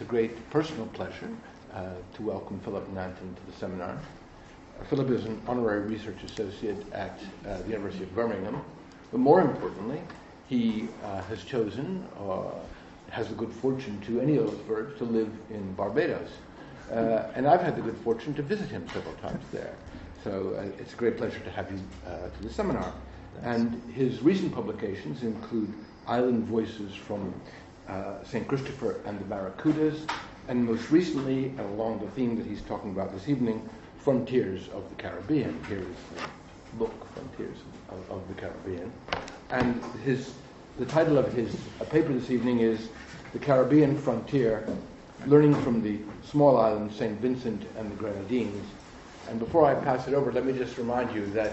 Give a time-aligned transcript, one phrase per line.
[0.00, 1.28] it's a great personal pleasure
[1.74, 3.90] uh, to welcome Philip Nanton to the seminar.
[3.90, 8.64] Uh, Philip is an honorary research associate at uh, the University of Birmingham,
[9.12, 10.00] but more importantly,
[10.48, 12.44] he uh, has chosen, uh,
[13.10, 16.30] has the good fortune to any of those verbs, to live in Barbados.
[16.90, 19.74] Uh, and I've had the good fortune to visit him several times there.
[20.24, 22.90] So it's a great pleasure to have you to the seminar.
[23.42, 25.74] And his recent publications include
[26.06, 27.34] Island Voices from
[27.90, 28.46] uh, St.
[28.46, 30.08] Christopher and the Barracudas,
[30.48, 33.68] and most recently, along the theme that he's talking about this evening,
[33.98, 35.62] Frontiers of the Caribbean.
[35.68, 37.58] Here is the book, Frontiers
[37.90, 38.92] of, of the Caribbean.
[39.50, 40.32] And his,
[40.78, 42.88] the title of his uh, paper this evening is
[43.32, 44.66] The Caribbean Frontier
[45.26, 47.20] Learning from the Small Islands, St.
[47.20, 48.64] Vincent and the Grenadines.
[49.28, 51.52] And before I pass it over, let me just remind you that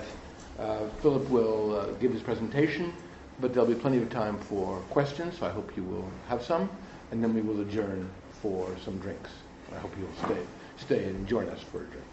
[0.58, 2.94] uh, Philip will uh, give his presentation
[3.40, 6.70] but there'll be plenty of time for questions, so I hope you will have some,
[7.12, 8.10] and then we will adjourn
[8.42, 9.30] for some drinks.
[9.76, 10.42] I hope you'll stay,
[10.78, 12.06] stay and join us for a drink.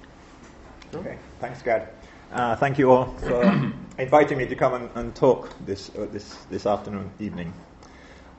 [0.94, 1.88] Okay, thanks, Gad.
[2.32, 3.42] Uh, thank you all for
[3.98, 7.52] inviting me to come and, and talk this, uh, this, this afternoon, evening.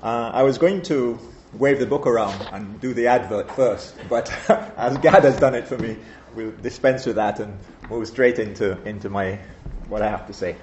[0.04, 1.18] Uh, I was going to
[1.54, 4.30] wave the book around and do the advert first, but
[4.78, 5.98] as Gad has done it for me,
[6.36, 7.58] we'll dispense with that and
[7.90, 9.40] move straight into, into my,
[9.88, 10.56] what I have to say.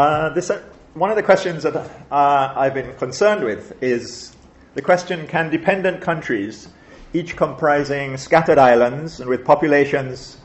[0.00, 0.62] Uh, this, uh,
[0.94, 4.34] one of the questions that uh, I've been concerned with is
[4.72, 6.68] the question can dependent countries,
[7.12, 10.38] each comprising scattered islands and with populations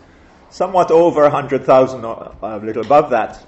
[0.50, 3.48] somewhat over 100,000 or a little above that,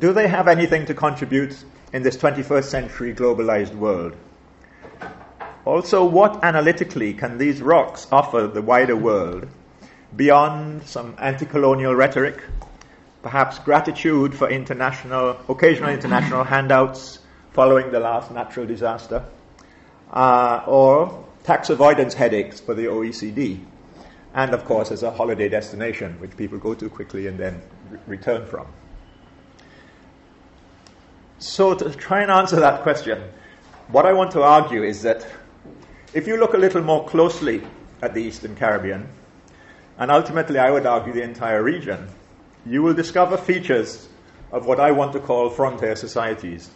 [0.00, 1.56] do they have anything to contribute
[1.92, 4.16] in this 21st century globalized world?
[5.64, 9.46] Also, what analytically can these rocks offer the wider world
[10.16, 12.42] beyond some anti colonial rhetoric
[13.26, 17.18] perhaps gratitude for international, occasional international handouts
[17.54, 19.24] following the last natural disaster,
[20.12, 23.58] uh, or tax avoidance headaches for the OECD,
[24.34, 27.60] and of course as a holiday destination which people go to quickly and then
[27.90, 28.68] re- return from.
[31.40, 33.20] So, to try and answer that question,
[33.88, 35.26] what I want to argue is that
[36.14, 37.60] if you look a little more closely
[38.02, 39.08] at the Eastern Caribbean,
[39.98, 42.06] and ultimately I would argue the entire region,
[42.68, 44.08] you will discover features
[44.52, 46.70] of what I want to call frontier societies.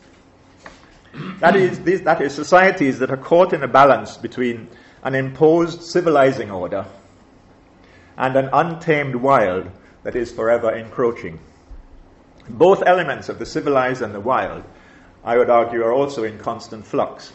[1.41, 4.69] That is, these, that is, societies that are caught in a balance between
[5.03, 6.87] an imposed civilizing order
[8.17, 9.69] and an untamed wild
[10.05, 11.41] that is forever encroaching.
[12.49, 14.63] Both elements of the civilized and the wild,
[15.25, 17.33] I would argue, are also in constant flux.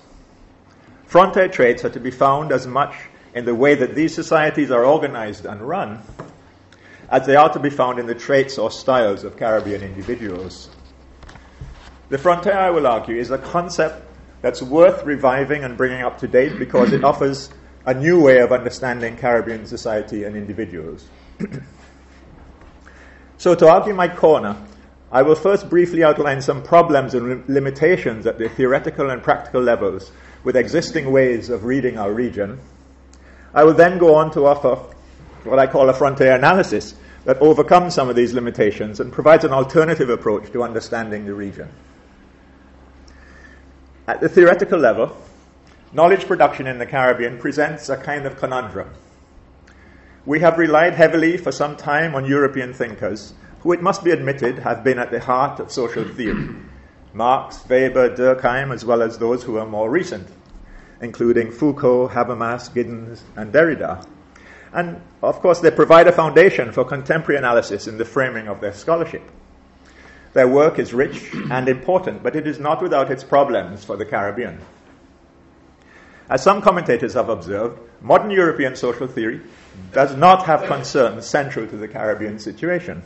[1.06, 2.96] Frontier traits are to be found as much
[3.34, 6.02] in the way that these societies are organized and run
[7.10, 10.70] as they are to be found in the traits or styles of Caribbean individuals.
[12.10, 14.06] The frontier, I will argue, is a concept
[14.42, 17.50] that's worth reviving and bringing up to date because it offers
[17.86, 21.08] a new way of understanding Caribbean society and individuals.
[23.38, 24.56] so, to argue my corner,
[25.12, 30.12] I will first briefly outline some problems and limitations at the theoretical and practical levels
[30.44, 32.60] with existing ways of reading our region.
[33.54, 34.95] I will then go on to offer
[35.46, 36.96] what I call a frontier analysis
[37.26, 41.70] that overcomes some of these limitations and provides an alternative approach to understanding the region.
[44.08, 45.18] At the theoretical level,
[45.92, 48.90] knowledge production in the Caribbean presents a kind of conundrum.
[50.26, 54.60] We have relied heavily for some time on European thinkers, who it must be admitted
[54.60, 56.56] have been at the heart of social theory
[57.16, 60.28] Marx, Weber, Durkheim, as well as those who are more recent,
[61.02, 64.06] including Foucault, Habermas, Giddens, and Derrida.
[64.76, 68.74] And of course, they provide a foundation for contemporary analysis in the framing of their
[68.74, 69.24] scholarship.
[70.34, 74.04] Their work is rich and important, but it is not without its problems for the
[74.04, 74.60] Caribbean.
[76.30, 79.40] As some commentators have observed, modern European social theory
[79.94, 83.02] does not have concerns central to the Caribbean situation.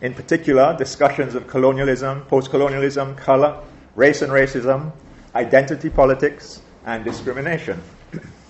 [0.00, 3.60] In particular, discussions of colonialism, post colonialism, color,
[3.94, 4.92] race and racism,
[5.34, 7.82] identity politics, and discrimination.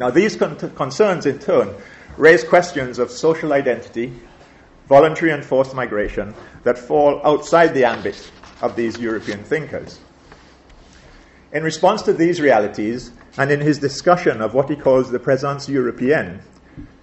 [0.00, 1.74] Now, these con- concerns, in turn,
[2.16, 4.10] raise questions of social identity,
[4.88, 8.32] voluntary and forced migration that fall outside the ambit
[8.62, 10.00] of these European thinkers.
[11.52, 15.68] In response to these realities, and in his discussion of what he calls the présence
[15.68, 16.40] européenne,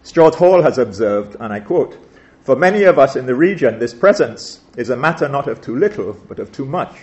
[0.02, 2.04] Stuart Hall has observed, and I quote,
[2.46, 5.76] For many of us in the region, this presence is a matter not of too
[5.78, 6.98] little, but of too much.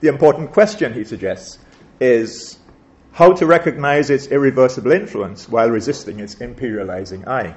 [0.00, 1.58] The important question, he suggests,
[2.00, 2.58] is
[3.12, 7.54] how to recognize its irreversible influence while resisting its imperializing eye.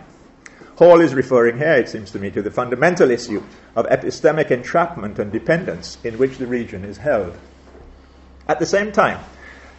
[0.77, 3.43] Hall is referring here, it seems to me, to the fundamental issue
[3.75, 7.37] of epistemic entrapment and dependence in which the region is held.
[8.47, 9.19] At the same time,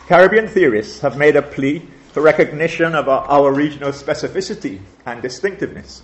[0.07, 1.83] Caribbean theorists have made a plea
[2.13, 6.03] for recognition of our, our regional specificity and distinctiveness.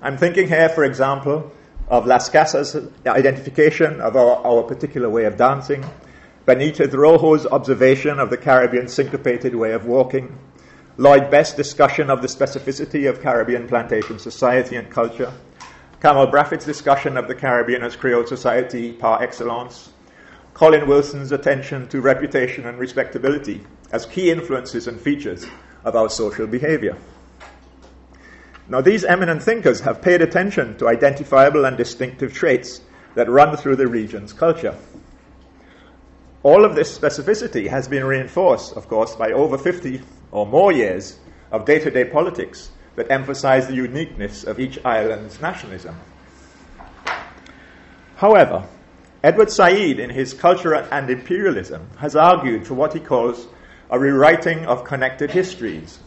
[0.00, 1.52] I'm thinking here, for example,
[1.88, 5.84] of Las Casas' identification of our, our particular way of dancing,
[6.46, 10.38] Benitez Rojo's observation of the Caribbean syncopated way of walking,
[10.98, 15.32] Lloyd Best's discussion of the specificity of Caribbean plantation society and culture,
[16.02, 19.88] Kamau Brathwaite's discussion of the Caribbean as Creole society par excellence,
[20.52, 25.46] Colin Wilson's attention to reputation and respectability as key influences and features
[25.82, 26.98] of our social behavior.
[28.68, 32.82] Now, these eminent thinkers have paid attention to identifiable and distinctive traits
[33.14, 34.76] that run through the region's culture.
[36.44, 41.18] All of this specificity has been reinforced, of course, by over 50 or more years
[41.50, 45.96] of day to day politics that emphasize the uniqueness of each island's nationalism.
[48.16, 48.68] However,
[49.22, 53.46] Edward Said, in his Culture and Imperialism, has argued for what he calls
[53.88, 55.98] a rewriting of connected histories.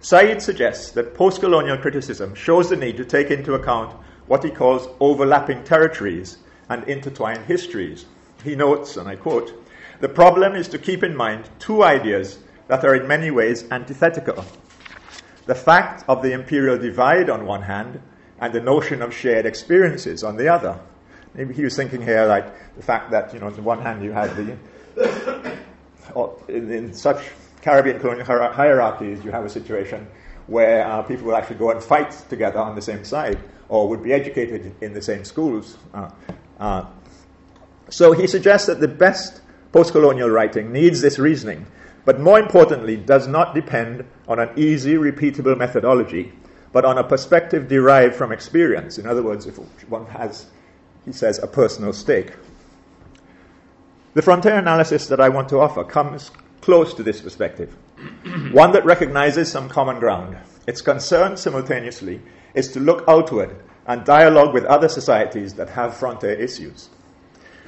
[0.00, 3.92] Said suggests that post colonial criticism shows the need to take into account
[4.28, 6.38] what he calls overlapping territories
[6.70, 8.06] and intertwined histories.
[8.46, 9.52] He notes, and I quote,
[10.00, 12.38] the problem is to keep in mind two ideas
[12.68, 14.44] that are in many ways antithetical
[15.46, 18.00] the fact of the imperial divide on one hand,
[18.40, 20.78] and the notion of shared experiences on the other.
[21.34, 24.04] Maybe he was thinking here like the fact that, you know, on the one hand
[24.04, 25.56] you have the,
[26.48, 27.30] in, in such
[27.62, 30.06] Caribbean colonial hierarchies, you have a situation
[30.46, 33.38] where uh, people would actually go and fight together on the same side
[33.68, 35.78] or would be educated in the same schools.
[35.94, 36.10] Uh,
[36.60, 36.84] uh,
[37.88, 39.40] so he suggests that the best
[39.72, 41.66] post colonial writing needs this reasoning,
[42.04, 46.32] but more importantly, does not depend on an easy, repeatable methodology,
[46.72, 48.98] but on a perspective derived from experience.
[48.98, 49.56] In other words, if
[49.88, 50.46] one has
[51.06, 52.32] he says, a personal stake.
[54.14, 57.74] The frontier analysis that I want to offer comes close to this perspective,
[58.50, 60.36] one that recognizes some common ground.
[60.66, 62.20] Its concern, simultaneously,
[62.54, 63.54] is to look outward
[63.86, 66.88] and dialogue with other societies that have frontier issues.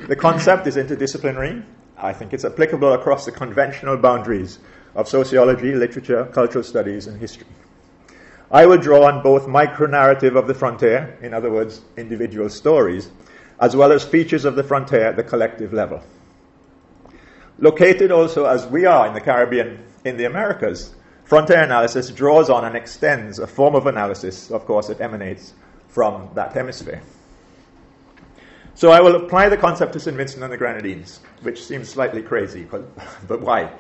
[0.07, 1.65] The concept is interdisciplinary.
[1.97, 4.61] I think it's applicable across the conventional boundaries
[4.95, 7.49] of sociology, literature, cultural studies, and history.
[8.51, 13.11] I will draw on both micronarrative of the frontier, in other words, individual stories,
[13.61, 16.03] as well as features of the frontier at the collective level.
[17.59, 22.65] Located also as we are in the Caribbean, in the Americas, frontier analysis draws on
[22.65, 25.55] and extends a form of analysis, of course, that emanates
[25.89, 27.03] from that hemisphere.
[28.79, 30.17] So I will apply the concept to St.
[30.17, 32.85] Vincent and the Grenadines, which seems slightly crazy, but,
[33.27, 33.73] but why?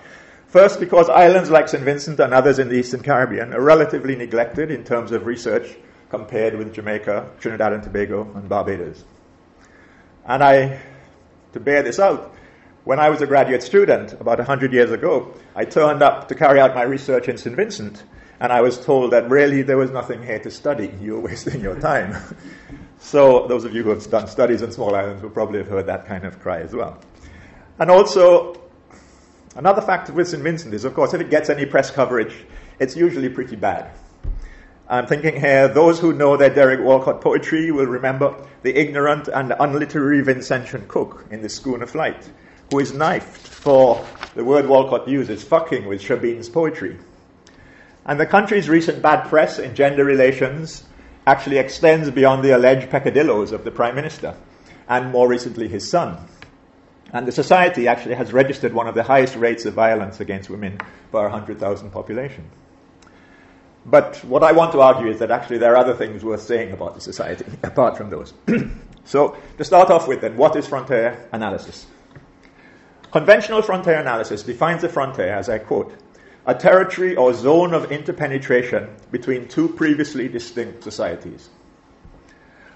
[0.48, 1.84] First, because islands like St.
[1.84, 5.76] Vincent and others in the Eastern Caribbean are relatively neglected in terms of research
[6.10, 9.04] compared with Jamaica, Trinidad and Tobago, and Barbados.
[10.26, 10.80] And I,
[11.52, 12.34] to bear this out,
[12.82, 16.58] when I was a graduate student about 100 years ago, I turned up to carry
[16.58, 17.54] out my research in St.
[17.54, 18.02] Vincent,
[18.40, 20.92] and I was told that really there was nothing here to study.
[21.00, 22.16] You were wasting your time.
[23.00, 25.86] So, those of you who have done studies in small islands will probably have heard
[25.86, 26.98] that kind of cry as well.
[27.78, 28.60] And also,
[29.54, 30.42] another factor with St.
[30.42, 32.34] Vincent is, of course, if it gets any press coverage,
[32.80, 33.92] it's usually pretty bad.
[34.88, 39.54] I'm thinking here, those who know their Derek Walcott poetry will remember the ignorant and
[39.60, 42.28] unliterary Vincentian cook in the schooner flight,
[42.70, 44.04] who is knifed for
[44.34, 46.98] the word Walcott uses, fucking with Shabine's poetry.
[48.06, 50.84] And the country's recent bad press in gender relations
[51.28, 54.34] actually extends beyond the alleged peccadillos of the Prime Minister,
[54.88, 56.16] and more recently his son.
[57.12, 60.78] And the society actually has registered one of the highest rates of violence against women
[61.12, 62.50] per 100,000 population.
[63.84, 66.72] But what I want to argue is that actually there are other things worth saying
[66.72, 68.32] about the society apart from those.
[69.04, 71.86] so, to start off with, then, what is frontier analysis?
[73.10, 75.94] Conventional frontier analysis defines a frontier, as I quote,
[76.48, 81.50] a territory or zone of interpenetration between two previously distinct societies.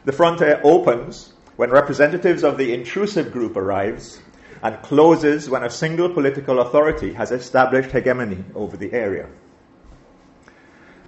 [0.05, 4.21] The frontier opens when representatives of the intrusive group arrives
[4.62, 9.26] and closes when a single political authority has established hegemony over the area.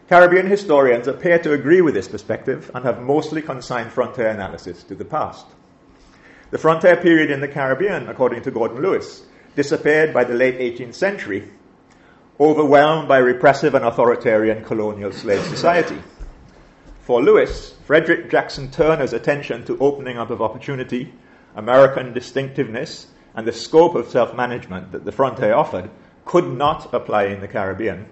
[0.08, 4.94] Caribbean historians appear to agree with this perspective and have mostly consigned frontier analysis to
[4.94, 5.44] the past.
[6.50, 10.94] The frontier period in the Caribbean, according to Gordon Lewis, disappeared by the late 18th
[10.94, 11.50] century,
[12.40, 15.98] overwhelmed by repressive and authoritarian colonial slave society.
[17.02, 21.12] For Lewis, Frederick Jackson Turner's attention to opening up of opportunity,
[21.54, 25.90] American distinctiveness, and the scope of self management that the frontier offered
[26.24, 28.06] could not apply in the Caribbean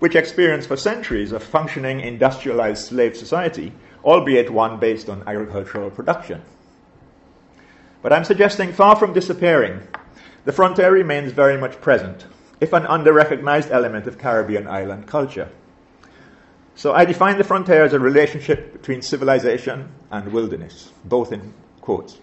[0.00, 3.72] which experienced for centuries a functioning industrialized slave society,
[4.02, 6.42] albeit one based on agricultural production.
[8.02, 9.86] But I'm suggesting far from disappearing,
[10.46, 12.24] the frontier remains very much present,
[12.60, 15.48] if an under recognized element of Caribbean island culture.
[16.74, 22.18] So I define the frontier as a relationship between civilization and wilderness, both in quotes.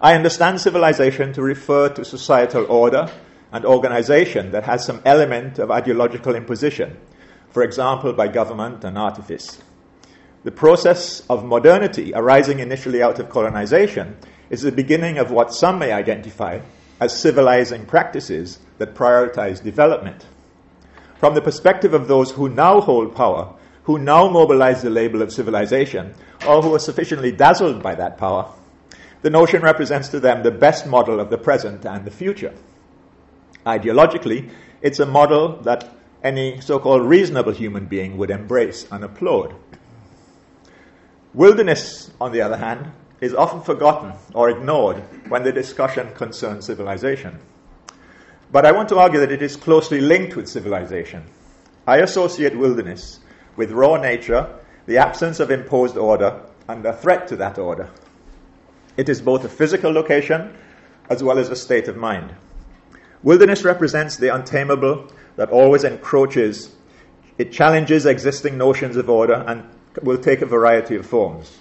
[0.00, 3.10] I understand civilization to refer to societal order
[3.50, 6.96] and organization that has some element of ideological imposition,
[7.50, 9.60] for example, by government and artifice.
[10.44, 14.16] The process of modernity arising initially out of colonization
[14.50, 16.60] is the beginning of what some may identify
[17.00, 20.26] as civilizing practices that prioritize development.
[21.18, 25.32] From the perspective of those who now hold power, who now mobilize the label of
[25.32, 26.14] civilization,
[26.46, 28.52] or who are sufficiently dazzled by that power,
[29.22, 32.54] the notion represents to them the best model of the present and the future.
[33.66, 34.50] Ideologically,
[34.80, 39.54] it's a model that any so called reasonable human being would embrace and applaud.
[41.34, 44.96] Wilderness, on the other hand, is often forgotten or ignored
[45.28, 47.38] when the discussion concerns civilization.
[48.50, 51.24] But I want to argue that it is closely linked with civilization.
[51.86, 53.20] I associate wilderness
[53.56, 54.48] with raw nature,
[54.86, 57.90] the absence of imposed order, and a threat to that order.
[58.96, 60.56] It is both a physical location
[61.10, 62.34] as well as a state of mind.
[63.22, 66.74] Wilderness represents the untamable that always encroaches.
[67.36, 69.64] It challenges existing notions of order and
[70.02, 71.56] will take a variety of forms.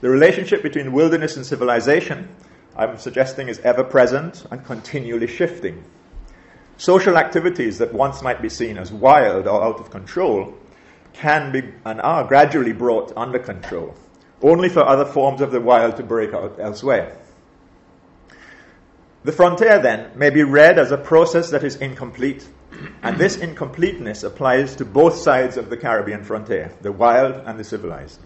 [0.00, 2.28] The relationship between wilderness and civilization,
[2.76, 5.82] I'm suggesting, is ever present and continually shifting.
[6.76, 10.52] Social activities that once might be seen as wild or out of control
[11.14, 13.94] can be and are gradually brought under control,
[14.42, 17.16] only for other forms of the wild to break out elsewhere.
[19.24, 22.46] The frontier, then, may be read as a process that is incomplete,
[23.02, 27.64] and this incompleteness applies to both sides of the Caribbean frontier, the wild and the
[27.64, 28.20] civilized.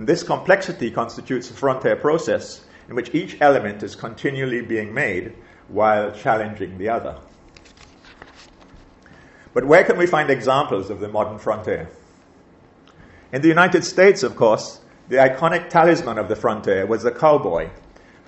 [0.00, 5.34] And this complexity constitutes a frontier process in which each element is continually being made
[5.68, 7.18] while challenging the other.
[9.52, 11.90] But where can we find examples of the modern frontier?
[13.30, 14.80] In the United States, of course,
[15.10, 17.68] the iconic talisman of the frontier was the cowboy,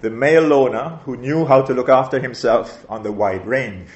[0.02, 3.88] the male loner who knew how to look after himself on the wide range.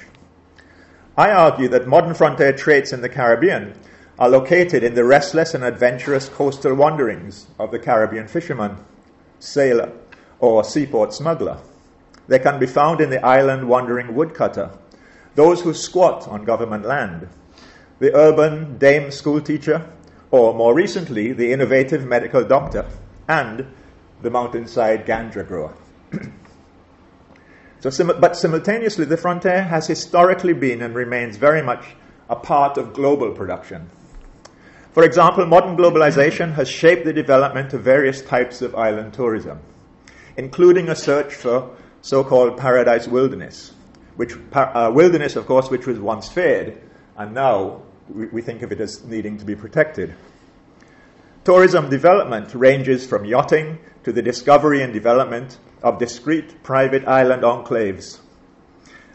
[1.15, 3.77] I argue that modern frontier traits in the Caribbean
[4.19, 8.77] are located in the restless and adventurous coastal wanderings of the Caribbean fisherman,
[9.39, 9.91] sailor,
[10.39, 11.59] or seaport smuggler.
[12.27, 14.71] They can be found in the island wandering woodcutter,
[15.35, 17.29] those who squat on government land,
[17.99, 19.87] the urban dame schoolteacher,
[20.31, 22.85] or more recently, the innovative medical doctor,
[23.27, 23.67] and
[24.21, 25.73] the mountainside ganja grower.
[27.79, 31.95] so, sim- but simultaneously, the frontier has historically been and remains very much
[32.29, 33.89] a part of global production.
[34.97, 39.59] For example, modern globalization has shaped the development of various types of island tourism,
[40.37, 41.69] including a search for
[42.01, 43.73] so called paradise wilderness,
[44.15, 46.81] which, uh, wilderness, of course, which was once feared,
[47.15, 50.15] and now we, we think of it as needing to be protected.
[51.43, 58.17] Tourism development ranges from yachting to the discovery and development of discrete private island enclaves.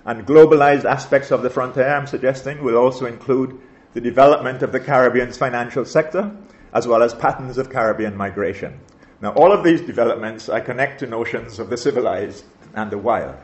[0.06, 3.60] And globalized aspects of the frontier, I'm suggesting, will also include
[3.94, 6.34] the development of the Caribbean's financial sector,
[6.72, 8.80] as well as patterns of Caribbean migration.
[9.20, 12.44] Now, all of these developments I connect to notions of the civilized
[12.74, 13.36] and the wild.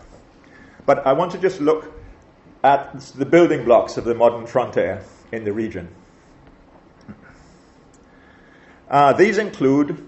[0.87, 1.93] But I want to just look
[2.65, 5.89] at the building blocks of the modern frontier in the region.
[8.91, 10.05] Uh, these include,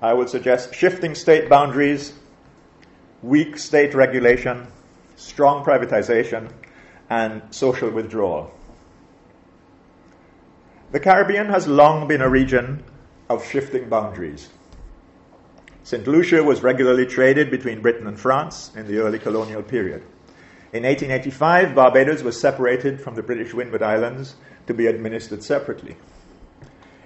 [0.00, 2.12] I would suggest, shifting state boundaries,
[3.22, 4.68] weak state regulation,
[5.16, 6.50] strong privatization,
[7.10, 8.52] and social withdrawal.
[10.90, 12.82] The Caribbean has long been a region
[13.28, 14.48] of shifting boundaries.
[15.82, 16.06] St.
[16.06, 20.00] Lucia was regularly traded between Britain and France in the early colonial period.
[20.72, 25.96] In 1885, Barbados was separated from the British Windward Islands to be administered separately.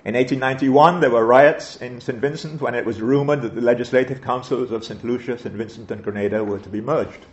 [0.04, 2.20] In 1891, there were riots in St.
[2.20, 5.04] Vincent when it was rumored that the legislative councils of St.
[5.04, 5.54] Lucia, St.
[5.56, 7.26] Vincent, and Grenada were to be merged.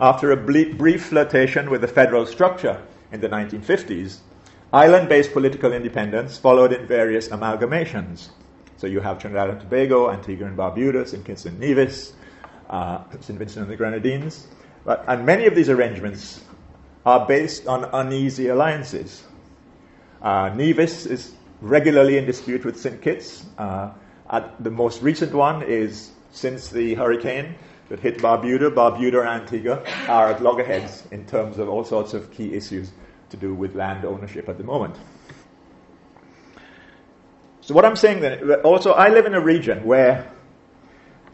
[0.00, 4.18] After a brief flirtation with the federal structure in the 1950s,
[4.72, 8.28] Island based political independence followed in various amalgamations.
[8.76, 11.24] So you have Trinidad and Tobago, Antigua and Barbuda, St.
[11.24, 12.12] Kitts and Nevis,
[12.68, 13.36] uh, St.
[13.36, 14.46] Vincent and the Grenadines.
[14.84, 16.44] But, and many of these arrangements
[17.04, 19.24] are based on uneasy alliances.
[20.22, 23.02] Uh, Nevis is regularly in dispute with St.
[23.02, 23.46] Kitts.
[23.58, 23.90] Uh,
[24.60, 27.56] the most recent one is since the hurricane
[27.88, 32.30] that hit Barbuda, Barbuda and Antigua are at loggerheads in terms of all sorts of
[32.30, 32.92] key issues
[33.30, 34.96] to do with land ownership at the moment.
[37.60, 40.30] So, what I'm saying then, also, I live in a region where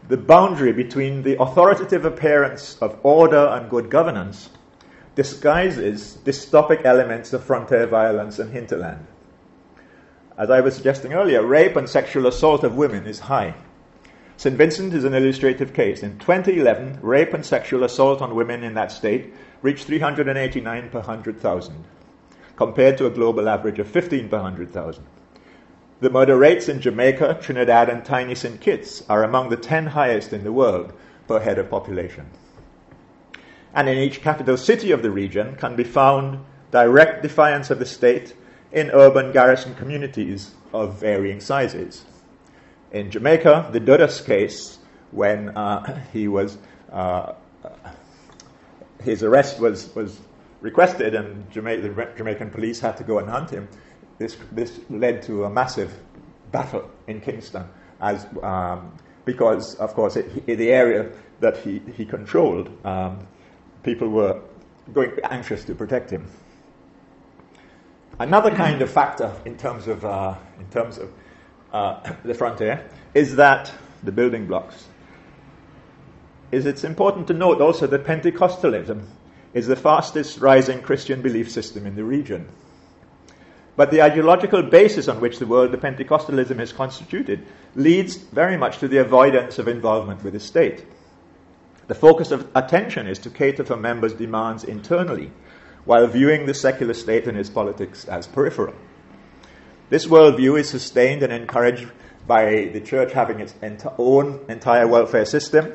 [0.07, 4.49] the boundary between the authoritative appearance of order and good governance
[5.15, 9.05] disguises dystopic elements of frontier violence and hinterland.
[10.37, 13.55] As I was suggesting earlier, rape and sexual assault of women is high.
[14.37, 14.55] St.
[14.55, 16.03] Vincent is an illustrative case.
[16.03, 21.85] In 2011, rape and sexual assault on women in that state reached 389 per 100,000,
[22.55, 25.03] compared to a global average of 15 per 100,000.
[26.01, 28.61] The murder rates in Jamaica, Trinidad, and tiny St.
[28.61, 30.93] Kitts are among the 10 highest in the world
[31.27, 32.27] per head of population.
[33.73, 37.87] And in each capital city of the region can be found direct defiance of the
[37.87, 38.35] state
[38.71, 42.05] in urban garrison communities of varying sizes.
[42.91, 44.79] In Jamaica, the Dudus case,
[45.11, 46.57] when uh, he was,
[46.91, 47.33] uh,
[49.01, 50.19] his arrest was, was
[50.61, 53.67] requested and Jama- the Jamaican police had to go and hunt him,
[54.17, 55.93] this, this led to a massive
[56.51, 57.65] battle in Kingston,
[58.01, 58.93] as, um,
[59.25, 63.27] because, of course, it, the area that he, he controlled, um,
[63.83, 64.41] people were
[64.93, 66.25] going anxious to protect him.
[68.19, 71.11] Another kind of factor in terms of, uh, in terms of
[71.73, 73.71] uh, the frontier is that
[74.03, 74.87] the building blocks.
[76.51, 79.03] Is it's important to note also that Pentecostalism
[79.53, 82.47] is the fastest rising Christian belief system in the region.
[83.75, 87.45] But the ideological basis on which the world of Pentecostalism is constituted
[87.75, 90.85] leads very much to the avoidance of involvement with the state.
[91.87, 95.31] The focus of attention is to cater for members' demands internally
[95.85, 98.73] while viewing the secular state and its politics as peripheral.
[99.89, 101.87] This worldview is sustained and encouraged
[102.27, 105.71] by the church having its ent- own entire welfare system,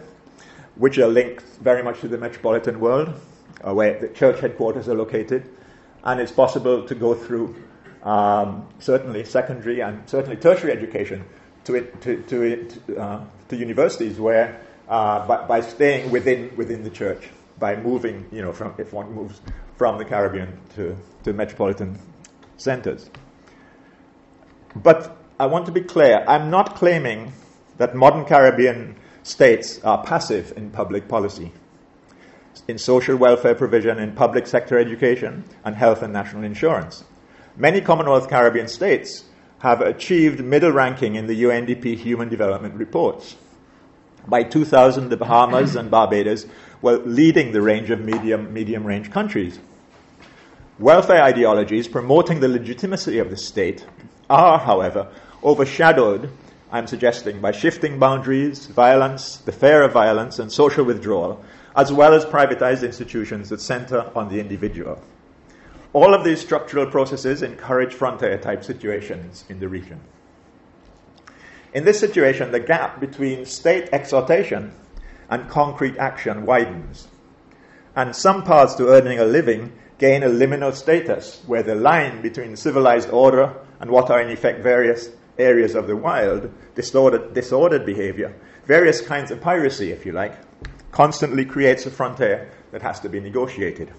[0.76, 3.18] which are linked very much to the metropolitan world,
[3.66, 5.48] uh, where the church headquarters are located,
[6.04, 7.56] and it's possible to go through
[8.02, 11.24] um, certainly secondary and certainly tertiary education
[11.64, 16.84] to, it, to, to, it, uh, to universities where uh, by, by staying within, within
[16.84, 19.40] the church, by moving, you know, from, if one moves
[19.78, 21.98] from the Caribbean to, to metropolitan
[22.58, 23.08] centers.
[24.74, 27.32] But I want to be clear I'm not claiming
[27.78, 31.52] that modern Caribbean states are passive in public policy,
[32.68, 37.04] in social welfare provision, in public sector education, and health and national insurance.
[37.56, 39.24] Many Commonwealth Caribbean states
[39.58, 43.36] have achieved middle ranking in the UNDP Human Development Reports.
[44.26, 46.46] By 2000, the Bahamas and Barbados
[46.80, 49.58] were leading the range of medium, medium range countries.
[50.78, 53.86] Welfare ideologies promoting the legitimacy of the state
[54.32, 55.08] are, however,
[55.44, 56.30] overshadowed,
[56.72, 61.44] I'm suggesting, by shifting boundaries, violence, the fear of violence, and social withdrawal,
[61.76, 65.02] as well as privatized institutions that center on the individual.
[65.92, 70.00] All of these structural processes encourage frontier type situations in the region.
[71.74, 74.72] In this situation, the gap between state exhortation
[75.28, 77.08] and concrete action widens.
[77.94, 82.56] And some paths to earning a living gain a liminal status where the line between
[82.56, 88.34] civilized order and what are in effect various areas of the wild, disordered, disordered behavior,
[88.64, 90.38] various kinds of piracy, if you like,
[90.92, 93.92] constantly creates a frontier that has to be negotiated.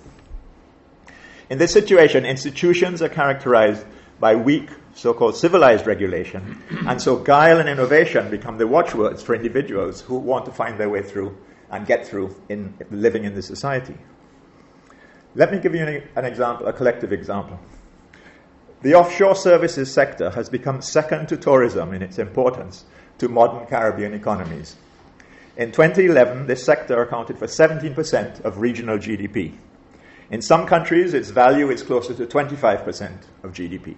[1.50, 3.86] In this situation, institutions are characterized
[4.20, 6.64] by weak so called civilized regulation.
[6.88, 10.90] And so guile and innovation become the watchwords for individuals who want to find their
[10.90, 11.38] way through
[11.70, 13.98] and get through in living in this society.
[15.36, 17.60] Let me give you an, an example, a collective example.
[18.84, 22.84] The offshore services sector has become second to tourism in its importance
[23.18, 24.76] to modern Caribbean economies.
[25.56, 29.54] In 2011, this sector accounted for 17% of regional GDP.
[30.32, 33.12] In some countries, its value is closer to 25%
[33.44, 33.96] of GDP.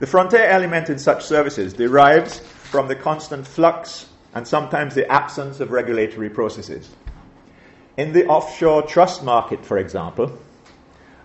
[0.00, 5.60] The frontier element in such services derives from the constant flux and sometimes the absence
[5.60, 6.90] of regulatory processes.
[7.96, 10.36] In the offshore trust market, for example,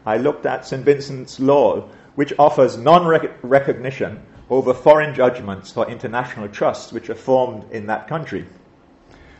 [0.06, 0.84] I looked at St.
[0.84, 3.08] Vincent's law, which offers non
[3.41, 8.45] recognition over foreign judgments for international trusts which are formed in that country.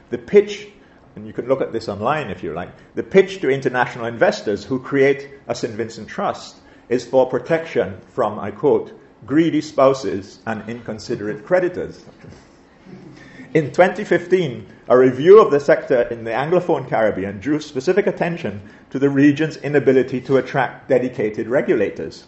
[0.09, 0.69] The pitch,
[1.15, 4.63] and you can look at this online if you like, the pitch to international investors
[4.63, 5.73] who create a St.
[5.73, 6.57] Vincent trust
[6.89, 12.05] is for protection from, I quote, greedy spouses, and inconsiderate creditors.
[13.53, 18.99] In 2015, a review of the sector in the Anglophone Caribbean drew specific attention to
[18.99, 22.25] the region's inability to attract dedicated regulators.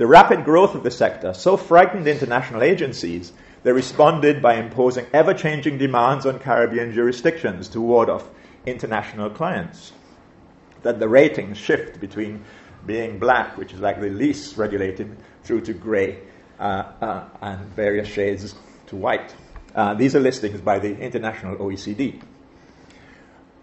[0.00, 3.34] The rapid growth of the sector so frightened international agencies
[3.64, 8.26] they responded by imposing ever changing demands on Caribbean jurisdictions to ward off
[8.64, 9.92] international clients.
[10.84, 12.42] That the ratings shift between
[12.86, 16.20] being black, which is like the least regulated, through to grey
[16.58, 18.54] uh, uh, and various shades
[18.86, 19.34] to white.
[19.74, 22.22] Uh, these are listings by the International OECD.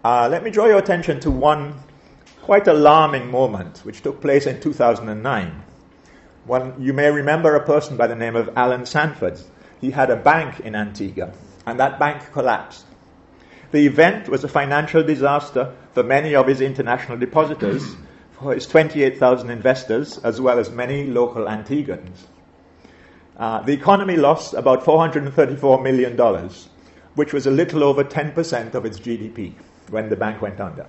[0.04, 1.74] Uh, let me draw your attention to one
[2.42, 5.64] quite alarming moment which took place in 2009.
[6.48, 9.38] One, you may remember a person by the name of Allen Stanford.
[9.82, 11.30] He had a bank in Antigua,
[11.66, 12.86] and that bank collapsed.
[13.70, 17.96] The event was a financial disaster for many of his international depositors,
[18.32, 22.26] for his 28,000 investors, as well as many local Antiguans.
[23.36, 26.16] Uh, the economy lost about $434 million,
[27.14, 29.52] which was a little over 10% of its GDP
[29.90, 30.86] when the bank went under.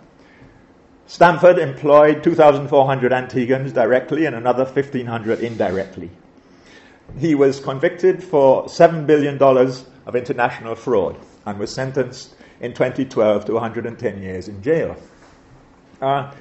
[1.10, 6.12] Stanford employed 2,400 Antiguans directly and another 1,500 indirectly.
[7.17, 11.17] He was convicted for $7 billion of international fraud
[11.48, 14.95] and was sentenced in 2012 to 110 years in jail.
[16.00, 16.32] Uh,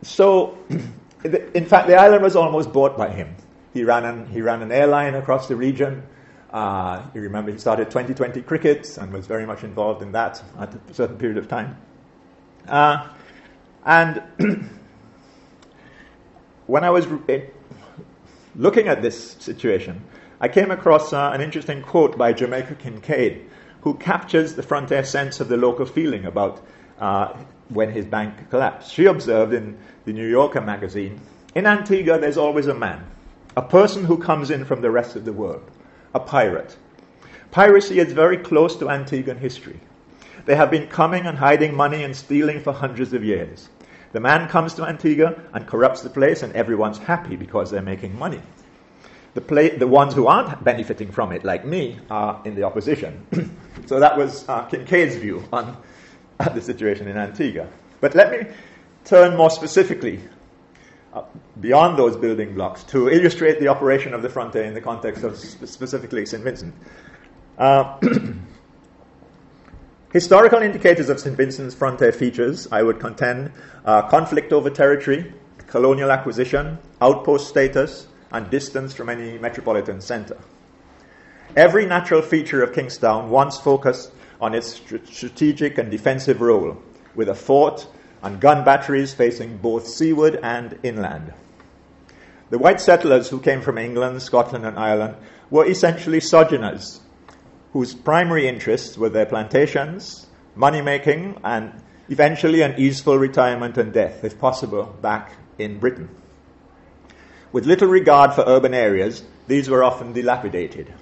[0.00, 0.56] so,
[1.52, 3.36] in fact, the island was almost bought by him.
[3.74, 6.02] He ran an, he ran an airline across the region.
[6.50, 10.74] Uh, you remember he started 2020 cricket and was very much involved in that at
[10.74, 11.76] a certain period of time.
[12.68, 13.08] Uh,
[13.84, 14.22] and
[16.66, 17.50] when I was re-
[18.56, 20.02] looking at this situation,
[20.40, 23.48] I came across uh, an interesting quote by Jamaica Kincaid,
[23.82, 26.64] who captures the frontier sense of the local feeling about
[26.98, 27.36] uh,
[27.68, 28.92] when his bank collapsed.
[28.92, 31.20] She observed in the New Yorker magazine
[31.54, 33.04] In Antigua, there's always a man,
[33.56, 35.70] a person who comes in from the rest of the world,
[36.14, 36.76] a pirate.
[37.50, 39.78] Piracy is very close to Antiguan history.
[40.44, 43.68] They have been coming and hiding money and stealing for hundreds of years.
[44.12, 48.18] The man comes to Antigua and corrupts the place, and everyone's happy because they're making
[48.18, 48.40] money.
[49.34, 53.24] The, play, the ones who aren't benefiting from it, like me, are in the opposition.
[53.86, 55.76] so that was uh, Kincaid's view on
[56.38, 57.66] uh, the situation in Antigua.
[58.00, 58.46] But let me
[59.04, 60.20] turn more specifically
[61.14, 61.22] uh,
[61.60, 65.38] beyond those building blocks to illustrate the operation of the frontier in the context of
[65.40, 66.42] sp- specifically St.
[66.42, 66.74] Vincent.
[70.12, 71.34] Historical indicators of St.
[71.34, 73.50] Vincent's frontier features, I would contend,
[73.86, 75.32] are conflict over territory,
[75.68, 80.36] colonial acquisition, outpost status, and distance from any metropolitan center.
[81.56, 86.76] Every natural feature of Kingstown once focused on its strategic and defensive role,
[87.14, 87.86] with a fort
[88.22, 91.32] and gun batteries facing both seaward and inland.
[92.50, 95.16] The white settlers who came from England, Scotland, and Ireland
[95.48, 97.00] were essentially sojourners
[97.72, 101.72] whose primary interests were their plantations, money making, and
[102.08, 106.08] eventually an easeful retirement and death, if possible, back in Britain.
[107.52, 110.92] With little regard for urban areas, these were often dilapidated.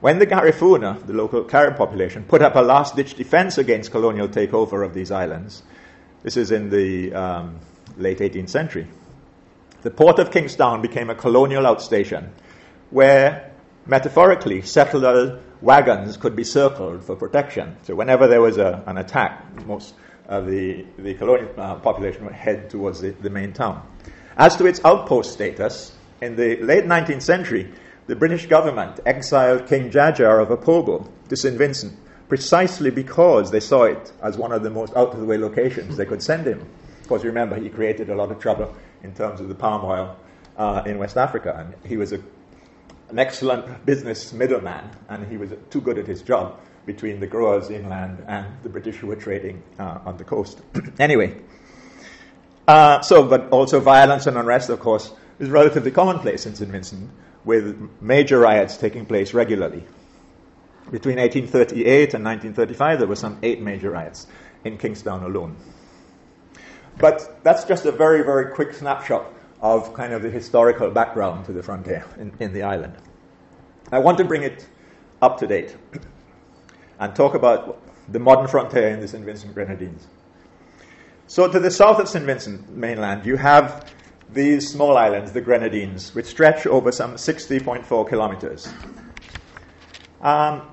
[0.00, 4.28] When the Garifuna, the local Carib population, put up a last ditch defense against colonial
[4.28, 5.62] takeover of these islands,
[6.22, 7.58] this is in the um,
[7.96, 8.86] late 18th century,
[9.82, 12.28] the port of Kingstown became a colonial outstation
[12.90, 13.52] where,
[13.86, 17.76] metaphorically, settlers wagons could be circled for protection.
[17.82, 19.94] So whenever there was a, an attack, most
[20.28, 23.86] of the, the colonial uh, population would head towards the, the main town.
[24.36, 27.72] As to its outpost status, in the late 19th century,
[28.06, 31.56] the British government exiled King Jaja of Opobo to St.
[31.56, 31.98] Vincent
[32.28, 35.96] precisely because they saw it as one of the most out of the way locations
[35.96, 36.66] they could send him.
[37.10, 40.16] You remember he created a lot of trouble in terms of the palm oil
[40.56, 42.20] uh, in West Africa, and he was a
[43.10, 47.70] an excellent business middleman, and he was too good at his job between the growers
[47.70, 50.60] inland and the British who were trading uh, on the coast.
[50.98, 51.34] anyway,
[52.66, 56.70] uh, so, but also violence and unrest, of course, is relatively commonplace in St.
[56.70, 57.10] Vincent,
[57.44, 59.84] with major riots taking place regularly.
[60.90, 64.26] Between 1838 and 1935, there were some eight major riots
[64.64, 65.56] in Kingstown alone.
[66.98, 69.33] But that's just a very, very quick snapshot
[69.64, 72.94] of kind of the historical background to the frontier in, in the island.
[73.90, 74.68] I want to bring it
[75.22, 75.74] up to date
[77.00, 77.80] and talk about
[78.12, 79.24] the modern frontier in the St.
[79.24, 80.06] Vincent Grenadines.
[81.28, 82.26] So, to the south of St.
[82.26, 83.90] Vincent mainland, you have
[84.34, 88.68] these small islands, the Grenadines, which stretch over some 60.4 kilometers.
[90.20, 90.70] Um,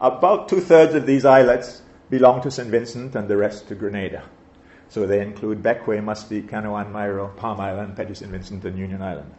[0.00, 2.68] about two thirds of these islets belong to St.
[2.68, 4.24] Vincent and the rest to Grenada.
[4.88, 8.30] So they include Bequia, Mustique, Canouan, Mayreau, Palm Island, St.
[8.30, 9.30] Vincent, and Union Island.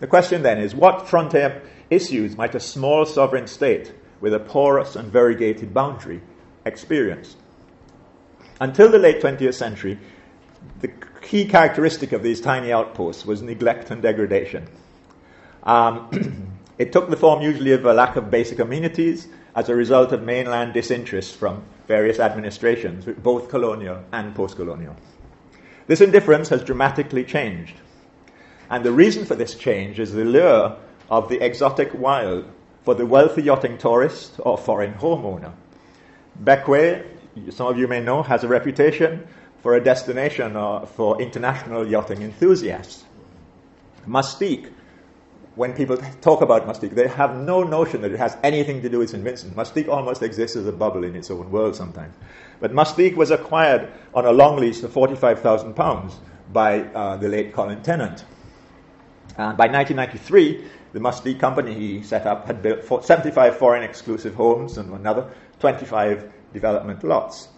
[0.00, 4.94] The question then is what frontier issues might a small sovereign state with a porous
[4.94, 6.20] and variegated boundary
[6.64, 7.36] experience?
[8.60, 9.98] Until the late 20th century,
[10.80, 14.68] the key characteristic of these tiny outposts was neglect and degradation.
[15.62, 20.12] Um, it took the form usually of a lack of basic amenities as a result
[20.12, 24.94] of mainland disinterest from various administrations, both colonial and post colonial.
[25.88, 27.74] This indifference has dramatically changed.
[28.70, 30.76] And the reason for this change is the lure
[31.10, 32.44] of the exotic wild
[32.84, 35.52] for the wealthy yachting tourist or foreign homeowner.
[36.44, 37.04] Bequia,
[37.50, 39.26] some of you may know, has a reputation
[39.62, 40.52] for a destination
[40.94, 43.04] for international yachting enthusiasts.
[44.06, 44.70] Mustique,
[45.58, 49.00] when people talk about Mustique, they have no notion that it has anything to do
[49.00, 49.24] with St.
[49.24, 49.56] Vincent.
[49.56, 52.14] Mustique almost exists as a bubble in its own world sometimes.
[52.60, 56.14] But Mustique was acquired on a long lease for £45,000
[56.52, 58.24] by uh, the late Colin Tennant.
[59.36, 64.78] And by 1993, the Mustique company he set up had built 75 foreign exclusive homes
[64.78, 67.48] and another 25 development lots.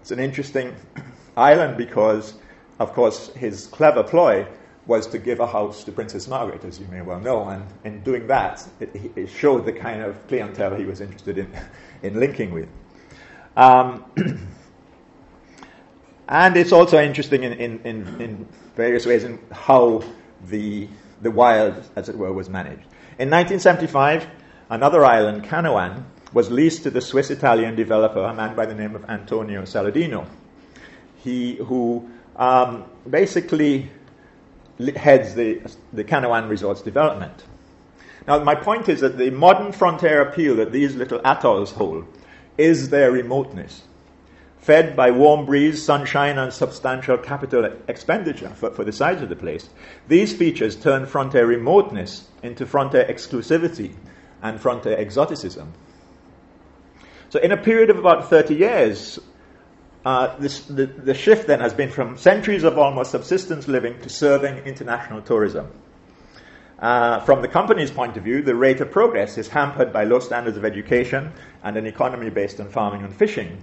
[0.00, 0.76] It's an interesting
[1.36, 2.34] island because,
[2.78, 4.46] of course, his clever ploy
[4.88, 8.02] was to give a house to Princess Margaret, as you may well know, and in
[8.02, 11.52] doing that, it, it showed the kind of clientele he was interested in,
[12.02, 12.68] in linking with.
[13.54, 14.04] Um,
[16.28, 20.02] and it's also interesting in, in, in, in, various ways in how
[20.46, 20.88] the,
[21.20, 22.84] the wild, as it were, was managed.
[23.18, 24.26] In 1975,
[24.70, 28.94] another island, Canouan, was leased to the Swiss Italian developer, a man by the name
[28.94, 30.26] of Antonio Saladino.
[31.16, 33.90] He, who um, basically
[34.96, 35.60] heads the,
[35.92, 37.44] the Canouan Resorts development.
[38.26, 42.06] Now, my point is that the modern frontier appeal that these little atolls hold
[42.58, 43.82] is their remoteness.
[44.58, 49.36] Fed by warm breeze, sunshine, and substantial capital expenditure for, for the size of the
[49.36, 49.70] place,
[50.08, 53.94] these features turn frontier remoteness into frontier exclusivity
[54.42, 55.72] and frontier exoticism.
[57.30, 59.18] So, in a period of about 30 years,
[60.04, 64.08] uh, this, the, the shift then has been from centuries of almost subsistence living to
[64.08, 65.70] serving international tourism.
[66.78, 70.20] Uh, from the company's point of view, the rate of progress is hampered by low
[70.20, 71.32] standards of education
[71.64, 73.62] and an economy based on farming and fishing.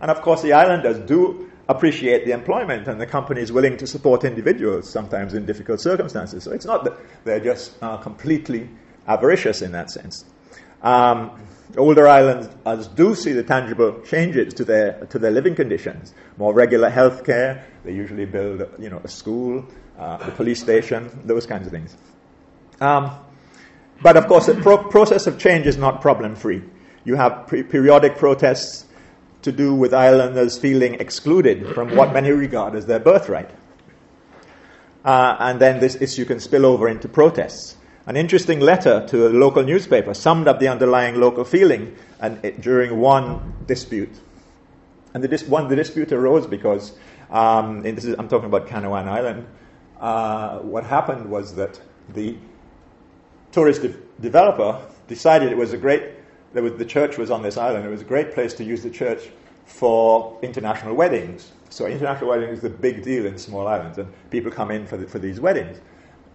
[0.00, 3.86] And of course, the islanders do appreciate the employment, and the company is willing to
[3.86, 6.44] support individuals, sometimes in difficult circumstances.
[6.44, 6.94] So it's not that
[7.24, 8.68] they're just uh, completely
[9.06, 10.24] avaricious in that sense.
[10.82, 11.30] Um,
[11.76, 16.14] older islanders do see the tangible changes to their, to their living conditions.
[16.36, 19.64] More regular health care, they usually build you know, a school,
[19.98, 21.96] uh, police station, those kinds of things.
[22.80, 23.10] Um,
[24.02, 26.62] but of course, the pro- process of change is not problem free.
[27.04, 28.86] You have pre- periodic protests
[29.42, 33.50] to do with islanders feeling excluded from what many regard as their birthright.
[35.04, 37.76] Uh, and then this issue can spill over into protests.
[38.06, 42.60] An interesting letter to a local newspaper summed up the underlying local feeling and it,
[42.60, 44.20] during one dispute.
[45.12, 46.92] And the, dis- one, the dispute arose because,
[47.30, 49.46] um, is, I'm talking about Canouan Island,
[49.98, 52.36] uh, what happened was that the
[53.50, 56.04] tourist de- developer decided it was a great,
[56.54, 58.90] was, the church was on this island, it was a great place to use the
[58.90, 59.30] church
[59.64, 61.50] for international weddings.
[61.70, 64.96] So international weddings is a big deal in small islands, and people come in for,
[64.96, 65.80] the, for these weddings.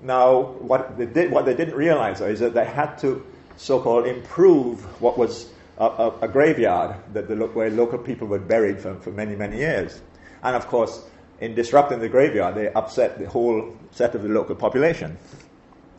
[0.03, 3.23] Now, what they, did, what they didn't realize is that they had to
[3.57, 8.79] so-called improve what was a, a, a graveyard that the, where local people were buried
[8.79, 10.01] for, for many, many years.
[10.43, 11.05] And of course,
[11.39, 15.17] in disrupting the graveyard, they upset the whole set of the local population.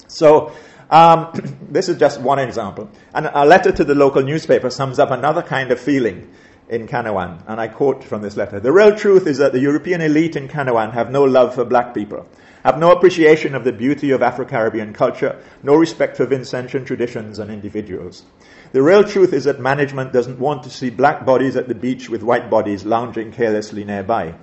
[0.08, 0.52] So,
[0.90, 1.32] um,
[1.70, 2.90] this is just one example.
[3.14, 6.32] And a letter to the local newspaper sums up another kind of feeling
[6.68, 7.42] in Canouan.
[7.46, 10.48] And I quote from this letter The real truth is that the European elite in
[10.48, 12.26] Canouan have no love for black people
[12.64, 17.38] have no appreciation of the beauty of Afro Caribbean culture, no respect for Vincentian traditions
[17.38, 18.24] and individuals.
[18.72, 22.08] The real truth is that management doesn't want to see black bodies at the beach
[22.08, 24.34] with white bodies lounging carelessly nearby.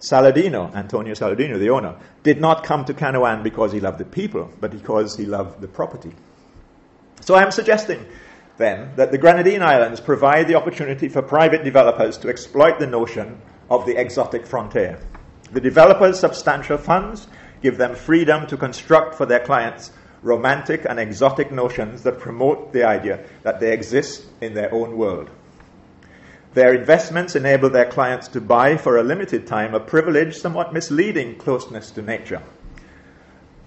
[0.00, 4.50] Saladino, Antonio Saladino, the owner, did not come to Canouan because he loved the people,
[4.60, 6.12] but because he loved the property.
[7.22, 8.04] So I'm suggesting
[8.58, 13.40] then that the Grenadine Islands provide the opportunity for private developers to exploit the notion
[13.70, 14.98] of the exotic frontier.
[15.52, 17.28] The developers' substantial funds
[17.62, 22.84] give them freedom to construct for their clients romantic and exotic notions that promote the
[22.84, 25.30] idea that they exist in their own world.
[26.54, 31.36] Their investments enable their clients to buy for a limited time a privileged, somewhat misleading
[31.36, 32.42] closeness to nature.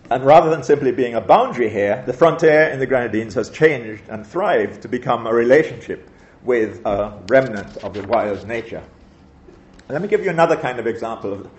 [0.09, 4.03] And rather than simply being a boundary here, the frontier in the Grenadines has changed
[4.09, 6.09] and thrived to become a relationship
[6.43, 8.81] with a remnant of the wild nature.
[9.87, 11.49] Let me give you another kind of example of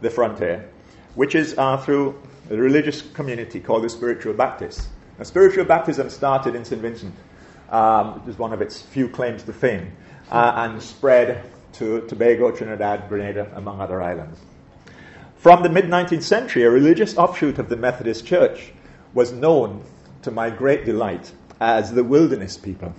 [0.00, 0.68] the frontier,
[1.14, 4.88] which is uh, through a religious community called the Spiritual Baptists.
[5.18, 6.80] Now, spiritual baptism started in St.
[6.80, 7.14] Vincent,
[7.70, 9.92] um, which is one of its few claims to fame,
[10.30, 14.38] uh, and spread to Tobago, Trinidad, Grenada, among other islands.
[15.36, 18.72] From the mid 19th century, a religious offshoot of the Methodist Church
[19.14, 19.82] was known,
[20.22, 22.92] to my great delight, as the Wilderness People.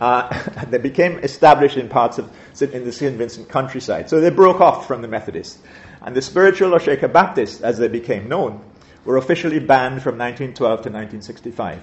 [0.00, 0.28] Uh,
[0.70, 3.16] they became established in parts of in the St.
[3.16, 4.10] Vincent countryside.
[4.10, 5.58] So they broke off from the Methodists.
[6.04, 8.64] And the spiritual or Shaker Baptists, as they became known,
[9.04, 11.82] were officially banned from 1912 to 1965.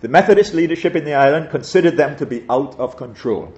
[0.00, 3.52] The Methodist leadership in the island considered them to be out of control.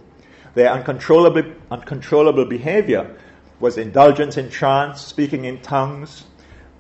[0.55, 3.16] Their uncontrollable, uncontrollable behavior
[3.61, 6.25] was indulgence in trance, speaking in tongues,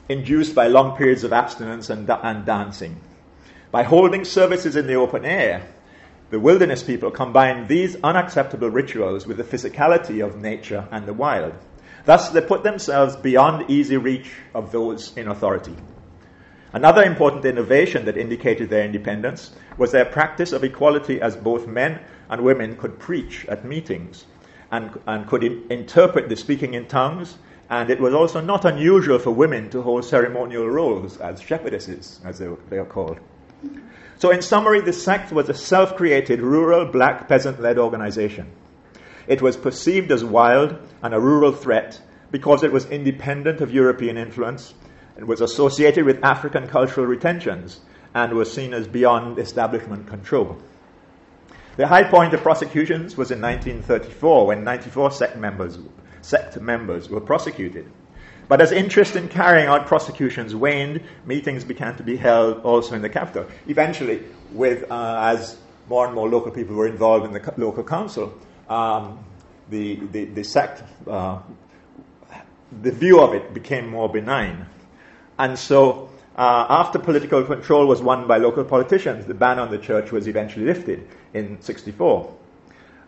[0.08, 3.00] induced by long periods of abstinence and, and dancing.
[3.70, 5.66] By holding services in the open air,
[6.30, 11.54] the wilderness people combined these unacceptable rituals with the physicality of nature and the wild.
[12.08, 15.76] Thus, they put themselves beyond easy reach of those in authority.
[16.72, 22.00] Another important innovation that indicated their independence was their practice of equality as both men
[22.30, 24.24] and women could preach at meetings
[24.70, 27.36] and, and could in, interpret the speaking in tongues.
[27.68, 32.38] And it was also not unusual for women to hold ceremonial roles as shepherdesses, as
[32.38, 33.18] they, they are called.
[34.16, 38.50] So, in summary, the sect was a self created rural black peasant led organization.
[39.28, 44.16] It was perceived as wild and a rural threat because it was independent of European
[44.16, 44.72] influence
[45.16, 47.80] and was associated with African cultural retentions
[48.14, 50.56] and was seen as beyond establishment control.
[51.76, 55.78] The high point of prosecutions was in 1934 when 94 sect members,
[56.22, 57.86] sect members were prosecuted.
[58.48, 63.02] But as interest in carrying out prosecutions waned, meetings began to be held also in
[63.02, 63.46] the capital.
[63.68, 68.32] Eventually, with uh, as more and more local people were involved in the local council,
[68.68, 69.24] um,
[69.70, 71.40] the, the, the, sect, uh,
[72.82, 74.66] the view of it became more benign.
[75.38, 79.78] And so, uh, after political control was won by local politicians, the ban on the
[79.78, 82.34] church was eventually lifted in 64.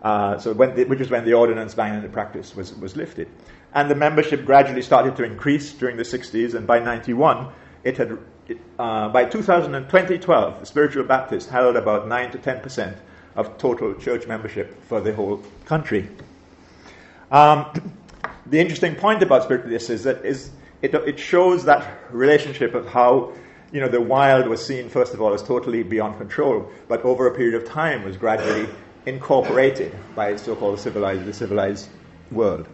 [0.02, 3.28] Uh, so the, which is when the ordinance ban banning the practice was, was lifted.
[3.74, 7.52] And the membership gradually started to increase during the 60s, and by 91,
[7.84, 8.18] it had,
[8.78, 12.96] uh, by 2000 and 2012, the Spiritual Baptist held about 9 to 10%
[13.40, 16.08] of total church membership for the whole country.
[17.30, 17.66] Um,
[18.46, 20.50] the interesting point about Baptist is that is,
[20.82, 23.32] it, it shows that relationship of how
[23.72, 27.28] you know, the wild was seen, first of all, as totally beyond control, but over
[27.28, 28.68] a period of time was gradually
[29.06, 31.88] incorporated by so-called civilized, the civilized
[32.30, 32.68] world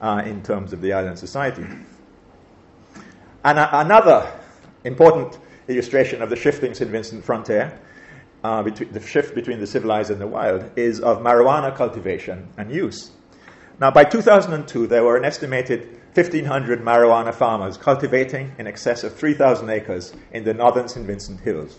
[0.00, 1.66] uh, in terms of the island society.
[3.44, 4.30] And a- another
[4.84, 6.90] important illustration of the shifting St.
[6.90, 7.78] Vincent frontier,
[8.44, 12.72] uh, between, the shift between the civilized and the wild, is of marijuana cultivation and
[12.72, 13.10] use.
[13.80, 19.70] Now, by 2002, there were an estimated 1,500 marijuana farmers cultivating in excess of 3,000
[19.70, 21.06] acres in the northern St.
[21.06, 21.78] Vincent Hills.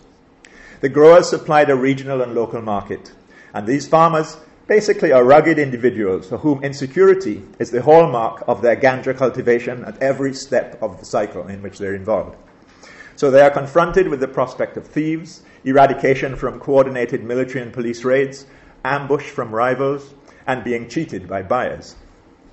[0.80, 3.12] The growers supplied a regional and local market,
[3.52, 8.76] and these farmers basically are rugged individuals for whom insecurity is the hallmark of their
[8.76, 12.36] ganja cultivation at every step of the cycle in which they're involved.
[13.20, 18.02] So they are confronted with the prospect of thieves, eradication from coordinated military and police
[18.02, 18.46] raids,
[18.82, 20.14] ambush from rivals,
[20.46, 21.96] and being cheated by buyers.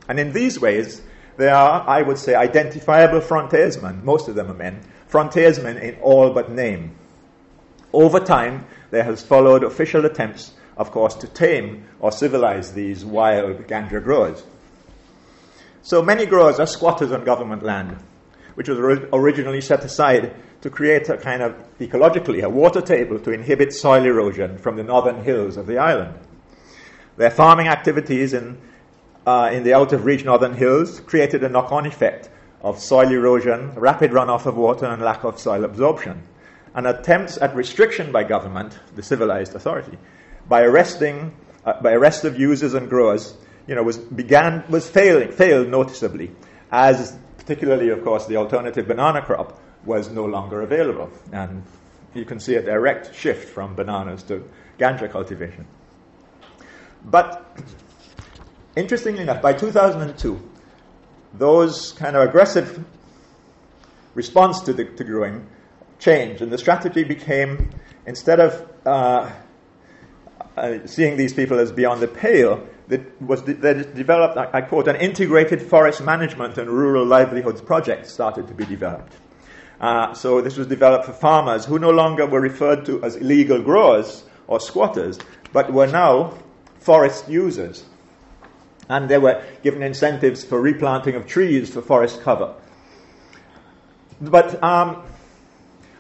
[0.09, 1.01] And in these ways,
[1.37, 4.03] they are, I would say, identifiable frontiersmen.
[4.03, 4.81] Most of them are men.
[5.07, 6.97] Frontiersmen in all but name.
[7.93, 13.67] Over time, there has followed official attempts of course, to tame or civilize these wild
[13.67, 14.43] ganja growers.
[15.81, 18.03] So many growers are squatters on government land,
[18.57, 18.79] which was
[19.13, 24.03] originally set aside to create a kind of ecologically a water table to inhibit soil
[24.03, 26.17] erosion from the northern hills of the island.
[27.17, 28.57] Their farming activities in,
[29.27, 33.11] uh, in the out of reach northern hills created a knock on effect of soil
[33.11, 36.23] erosion, rapid runoff of water, and lack of soil absorption.
[36.73, 39.99] And attempts at restriction by government, the civilized authority,
[40.49, 41.31] by arresting,
[41.63, 43.35] uh, by arrest of users and growers,
[43.67, 46.31] you know, was began was failing, failed noticeably,
[46.71, 47.15] as
[47.47, 51.63] particularly, of course, the alternative banana crop was no longer available, and
[52.13, 54.43] you can see a direct shift from bananas to
[54.77, 55.65] ganja cultivation.
[57.05, 57.57] But
[58.75, 60.37] interestingly enough, by 2002,
[61.35, 62.83] those kind of aggressive
[64.13, 65.47] response to the to growing
[65.99, 67.69] changed, and the strategy became
[68.05, 69.31] instead of uh,
[70.57, 74.61] uh, seeing these people as beyond the pale, that was de- that developed, I, I
[74.61, 79.13] quote, an integrated forest management and rural livelihoods project started to be developed.
[79.79, 83.61] Uh, so this was developed for farmers who no longer were referred to as illegal
[83.61, 85.19] growers or squatters,
[85.53, 86.33] but were now
[86.79, 87.85] forest users.
[88.89, 92.55] And they were given incentives for replanting of trees for forest cover.
[94.21, 95.03] But um,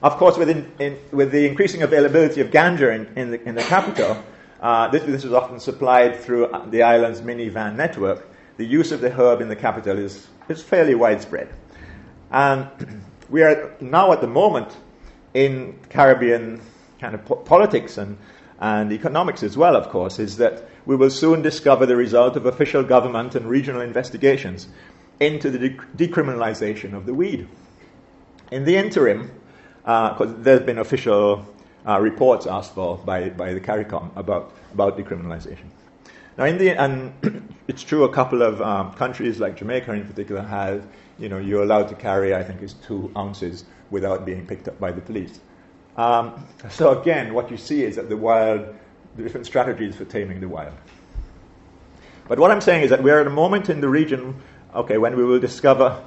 [0.01, 3.55] of course, with, in, in, with the increasing availability of ganja in, in, the, in
[3.55, 4.23] the capital,
[4.61, 8.27] uh, this, this is often supplied through the island's minivan network.
[8.57, 11.49] The use of the herb in the capital is, is fairly widespread.
[12.31, 14.75] And we are now at the moment
[15.33, 16.61] in Caribbean
[16.99, 18.17] kind of po- politics and,
[18.59, 22.45] and economics as well, of course, is that we will soon discover the result of
[22.45, 24.67] official government and regional investigations
[25.19, 27.47] into the de- decriminalization of the weed.
[28.51, 29.29] In the interim,
[29.81, 31.45] because uh, there's been official
[31.85, 35.67] uh, reports asked for by, by the CARICOM about, about decriminalization.
[36.37, 37.13] Now, in the, and
[37.67, 41.63] it's true, a couple of um, countries, like Jamaica in particular, have, you know, you're
[41.63, 45.39] allowed to carry, I think, is two ounces without being picked up by the police.
[45.95, 48.75] Um, so again, what you see is that the wild,
[49.15, 50.73] the different strategies for taming the wild.
[52.27, 54.35] But what I'm saying is that we're at a moment in the region,
[54.75, 56.03] okay, when we will discover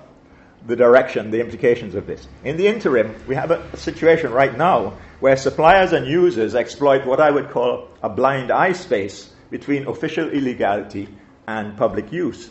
[0.66, 2.28] the direction, the implications of this.
[2.44, 7.20] In the interim, we have a, situation right now where suppliers and users exploit what
[7.20, 11.08] I would call a blind eye space between official illegality
[11.46, 12.50] and public use.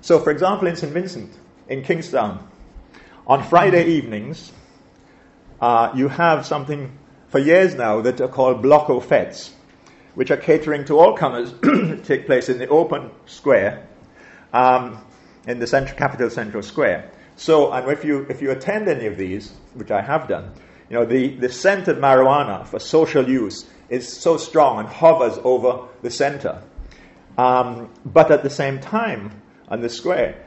[0.00, 0.92] So, for example, in St.
[0.92, 1.32] Vincent,
[1.68, 2.48] in Kingstown,
[3.26, 4.52] on Friday evenings,
[5.60, 6.96] uh, you have something
[7.28, 9.50] for years now that are called block fêtes,
[10.14, 11.52] which are catering to all comers,
[12.06, 13.86] take place in the open square
[14.52, 15.04] um,
[15.46, 17.10] in the central, capital central square.
[17.36, 20.52] So, and if you, if you attend any of these, which I have done,
[20.88, 25.38] you know, the, the scent of marijuana for social use is so strong and hovers
[25.44, 26.62] over the center.
[27.36, 30.44] Um, but at the same time, on the square,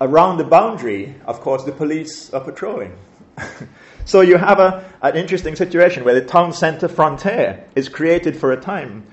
[0.00, 2.96] around the boundary, of course, the police are patrolling.
[4.04, 8.52] so you have a, an interesting situation where the town center frontier is created for
[8.52, 9.06] a time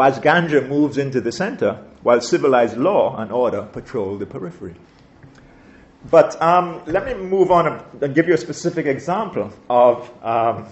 [0.00, 4.74] as ganja moves into the center, while civilized law and order patrol the periphery.
[6.10, 10.62] But um, let me move on and give you a specific example of, because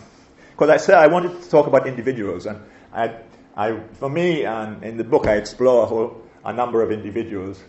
[0.61, 2.61] um, I said I wanted to talk about individuals, and
[2.95, 3.15] I,
[3.55, 7.63] I, for me, and in the book, I explore a whole a number of individuals,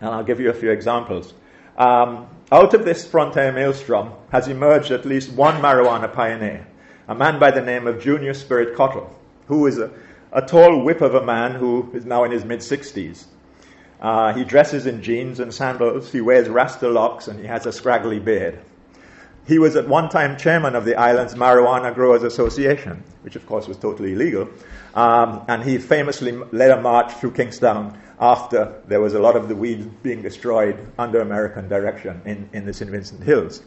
[0.00, 1.34] and I'll give you a few examples.
[1.76, 6.66] Um, out of this frontier maelstrom has emerged at least one marijuana pioneer,
[7.06, 9.16] a man by the name of Junior Spirit Cottle,
[9.46, 9.90] who is a,
[10.32, 13.26] a tall whip of a man who is now in his mid 60s.
[14.00, 17.72] Uh, he dresses in jeans and sandals, he wears rasta locks, and he has a
[17.72, 18.58] scraggly beard.
[19.46, 23.66] He was at one time chairman of the island's Marijuana Growers Association, which of course
[23.68, 24.48] was totally illegal.
[24.94, 29.48] Um, and he famously led a march through Kingstown after there was a lot of
[29.48, 32.90] the weed being destroyed under American direction in, in the St.
[32.90, 33.62] Vincent Hills.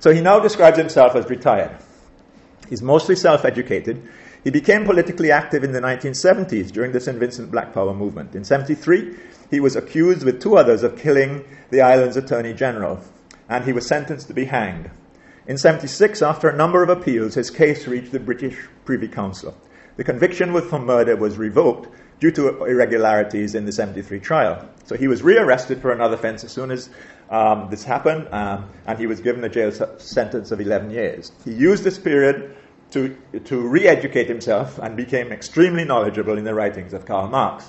[0.00, 1.76] So he now describes himself as retired.
[2.68, 4.08] He's mostly self educated.
[4.44, 7.18] He became politically active in the 1970s during the St.
[7.18, 8.34] Vincent Black Power movement.
[8.34, 9.16] In 73,
[9.50, 13.00] he was accused with two others of killing the island's Attorney General,
[13.48, 14.90] and he was sentenced to be hanged.
[15.46, 19.56] In 76, after a number of appeals, his case reached the British Privy Council.
[19.96, 21.88] The conviction for murder was revoked
[22.20, 24.68] due to irregularities in the 73 trial.
[24.84, 26.90] So he was rearrested for another offense as soon as
[27.30, 31.32] um, this happened, um, and he was given a jail sentence of 11 years.
[31.44, 32.54] He used this period
[32.94, 37.68] to, to re educate himself and became extremely knowledgeable in the writings of Karl Marx.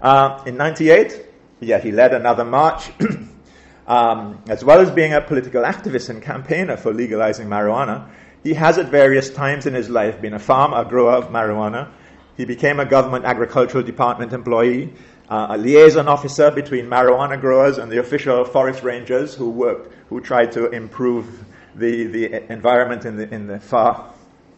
[0.00, 1.26] Uh, in 98,
[1.58, 2.92] yeah, he led another march.
[3.88, 8.08] um, as well as being a political activist and campaigner for legalizing marijuana,
[8.44, 11.90] he has at various times in his life been a farmer, a grower of marijuana.
[12.36, 14.92] He became a government agricultural department employee,
[15.28, 20.20] uh, a liaison officer between marijuana growers and the official forest rangers who worked, who
[20.20, 21.44] tried to improve
[21.74, 24.12] the, the environment in the, in the far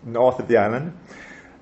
[0.05, 0.97] north of the island.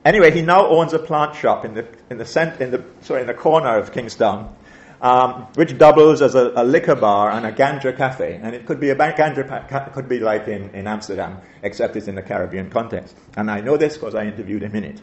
[0.05, 3.23] Anyway, he now owns a plant shop in the, in the, cent- in the, sorry,
[3.23, 4.55] in the corner of Kingstown,
[5.01, 8.39] um, which doubles as a, a, liquor bar and a ganja cafe.
[8.41, 12.15] And it could be a ganja could be like in, in Amsterdam, except it's in
[12.15, 13.17] the Caribbean context.
[13.37, 15.01] And I know this because I interviewed him in it.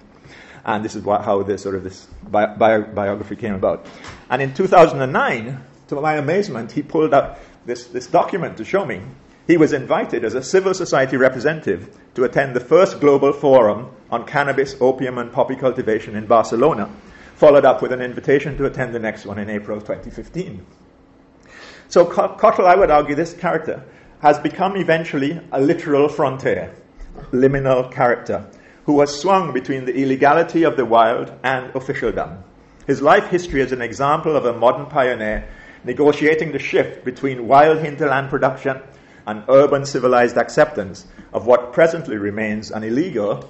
[0.66, 3.86] And this is what, how this sort of this bi- bi- biography came about.
[4.30, 9.02] And in 2009, to my amazement, he pulled up this, this document to show me
[9.48, 14.26] he was invited as a civil society representative to attend the first global forum on
[14.26, 16.90] cannabis, opium, and poppy cultivation in Barcelona,
[17.36, 20.66] followed up with an invitation to attend the next one in April 2015.
[21.90, 23.84] So, Cottle, I would argue, this character
[24.22, 26.74] has become eventually a literal frontier,
[27.32, 28.46] liminal character,
[28.86, 32.44] who has swung between the illegality of the wild and officialdom.
[32.88, 35.48] His life history is an example of a modern pioneer
[35.84, 38.82] negotiating the shift between wild hinterland production
[39.26, 43.50] and urban civilized acceptance of what presently remains an illegal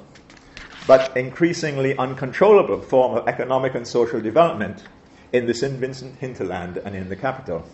[0.88, 4.84] but increasingly uncontrollable form of economic and social development
[5.32, 5.74] in the St.
[5.74, 7.66] Vincent hinterland and in the capital.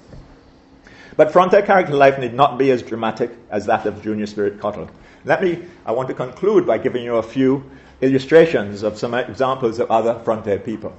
[1.17, 4.89] But frontier character life need not be as dramatic as that of Junior Spirit Cottle.
[5.25, 7.69] Let me, I want to conclude by giving you a few
[7.99, 10.95] illustrations of some examples of other frontier people.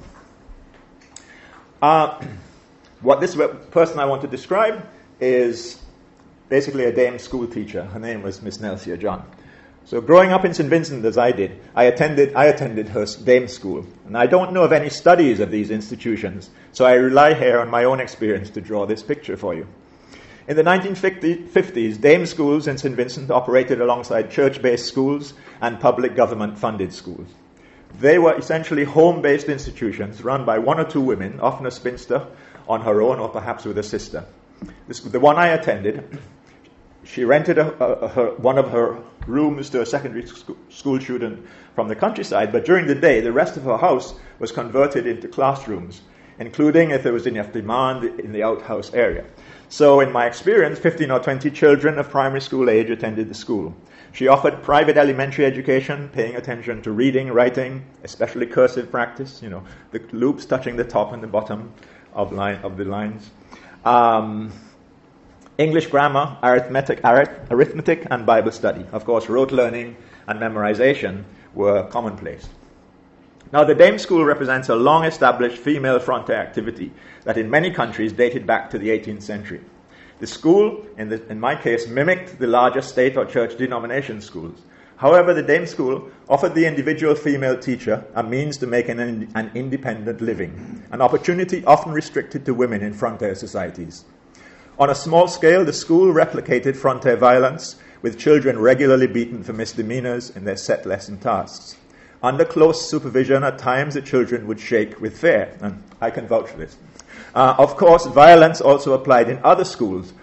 [1.80, 2.22] Uh,
[3.00, 3.36] what this
[3.70, 4.86] person I want to describe
[5.20, 5.80] is
[6.50, 7.84] basically a dame school teacher.
[7.84, 9.24] Her name was Miss Nelsia John.
[9.86, 10.68] So growing up in St.
[10.68, 13.86] Vincent as I did, I attended, I attended her dame school.
[14.06, 17.70] And I don't know of any studies of these institutions, so I rely here on
[17.70, 19.66] my own experience to draw this picture for you.
[20.48, 22.94] In the 1950s, dame schools in St.
[22.94, 27.28] Vincent operated alongside church based schools and public government funded schools.
[27.98, 32.26] They were essentially home based institutions run by one or two women, often a spinster
[32.68, 34.24] on her own or perhaps with a sister.
[34.88, 36.18] This, the one I attended,
[37.12, 38.96] she rented a, a, her, one of her
[39.26, 41.44] rooms to a secondary sc- school student
[41.74, 45.26] from the countryside, but during the day, the rest of her house was converted into
[45.26, 46.02] classrooms,
[46.38, 49.24] including, if there was enough demand, in the outhouse area.
[49.68, 53.74] So, in my experience, 15 or 20 children of primary school age attended the school.
[54.12, 59.64] She offered private elementary education, paying attention to reading, writing, especially cursive practice, you know,
[59.90, 61.72] the loops touching the top and the bottom
[62.12, 63.30] of, line, of the lines.
[63.84, 64.52] Um,
[65.60, 68.82] English grammar, arithmetic, arithmetic, and Bible study.
[68.92, 69.94] Of course, rote learning
[70.26, 72.48] and memorization were commonplace.
[73.52, 76.90] Now, the Dame School represents a long established female frontier activity
[77.24, 79.60] that in many countries dated back to the 18th century.
[80.20, 84.62] The school, in, the, in my case, mimicked the larger state or church denomination schools.
[84.96, 89.50] However, the Dame School offered the individual female teacher a means to make an, an
[89.54, 94.06] independent living, an opportunity often restricted to women in frontier societies.
[94.80, 100.30] On a small scale, the school replicated frontier violence, with children regularly beaten for misdemeanors
[100.30, 101.76] in their set lesson tasks.
[102.22, 106.48] Under close supervision, at times the children would shake with fear, and I can vouch
[106.48, 106.78] for this.
[107.34, 110.14] Uh, of course, violence also applied in other schools.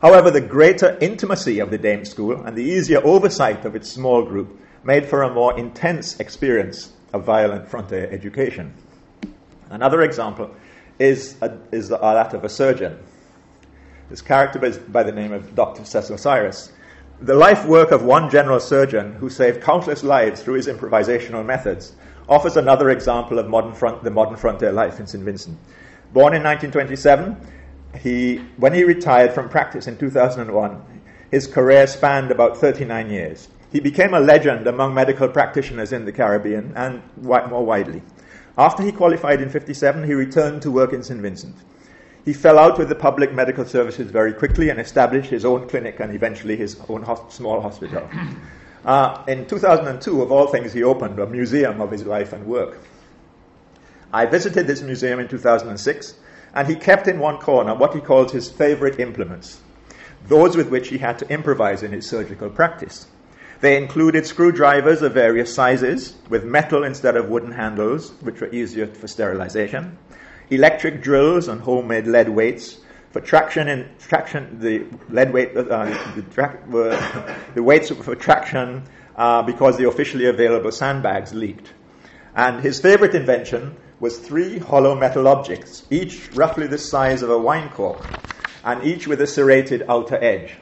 [0.00, 4.24] However, the greater intimacy of the Dame School and the easier oversight of its small
[4.24, 8.72] group made for a more intense experience of violent frontier education.
[9.68, 10.54] Another example
[10.98, 12.98] is, a, is that of a surgeon
[14.10, 15.84] is characterized by the name of Dr.
[15.84, 16.72] Cecil Cyrus.
[17.20, 21.94] The life work of one general surgeon who saved countless lives through his improvisational methods
[22.28, 25.24] offers another example of modern front, the modern frontier life in St.
[25.24, 25.58] Vincent.
[26.12, 27.36] Born in 1927,
[28.00, 33.48] he, when he retired from practice in 2001, his career spanned about 39 years.
[33.72, 38.02] He became a legend among medical practitioners in the Caribbean and more widely.
[38.58, 41.20] After he qualified in 57, he returned to work in St.
[41.20, 41.56] Vincent.
[42.26, 46.00] He fell out with the public medical services very quickly and established his own clinic
[46.00, 48.08] and eventually his own small hospital.
[48.84, 52.78] Uh, in 2002, of all things, he opened a museum of his life and work.
[54.12, 56.14] I visited this museum in 2006,
[56.54, 59.58] and he kept in one corner what he called his favorite implements,
[60.28, 63.08] those with which he had to improvise in his surgical practice.
[63.60, 68.86] They included screwdrivers of various sizes with metal instead of wooden handles, which were easier
[68.86, 69.98] for sterilization,
[70.50, 72.78] electric drills and homemade lead weights
[73.10, 74.58] for traction and traction.
[74.60, 78.82] The lead weight, uh, the, tra- uh, the, weights for traction
[79.16, 81.72] uh, because the officially available sandbags leaked.
[82.34, 87.38] And his favorite invention was three hollow metal objects, each roughly the size of a
[87.38, 88.06] wine cork,
[88.62, 90.56] and each with a serrated outer edge.